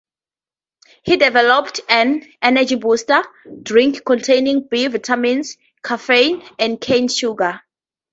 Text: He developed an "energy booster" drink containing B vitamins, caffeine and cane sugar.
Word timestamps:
He 1.03 1.15
developed 1.17 1.81
an 1.87 2.25
"energy 2.41 2.73
booster" 2.73 3.23
drink 3.61 4.03
containing 4.03 4.67
B 4.67 4.87
vitamins, 4.87 5.57
caffeine 5.83 6.41
and 6.57 6.81
cane 6.81 7.07
sugar. 7.07 7.61